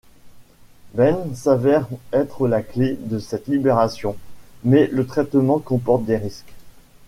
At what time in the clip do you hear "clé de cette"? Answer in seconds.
2.63-3.45